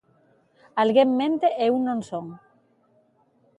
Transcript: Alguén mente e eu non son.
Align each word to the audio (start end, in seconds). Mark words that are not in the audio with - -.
Alguén 0.81 1.09
mente 1.19 1.47
e 1.53 1.55
eu 1.69 1.73
non 1.87 1.99
son. 2.09 2.25